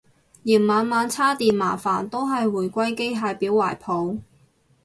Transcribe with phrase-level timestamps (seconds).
[0.43, 4.23] 嫌晚晚叉電麻煩都係回歸機械錶懷抱